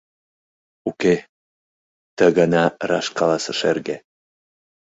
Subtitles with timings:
[0.89, 1.15] —Уке...—
[2.15, 3.97] ты гана раш каласыш эрге.